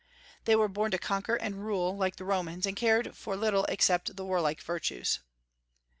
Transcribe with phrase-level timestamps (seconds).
[0.45, 4.15] They were born to conquer and rule, like the Romans, and cared for little except
[4.15, 5.19] the warlike virtues.